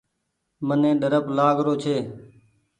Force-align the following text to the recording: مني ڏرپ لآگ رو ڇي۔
مني 0.67 0.91
ڏرپ 1.01 1.25
لآگ 1.37 1.57
رو 1.65 1.73
ڇي۔ 1.81 1.95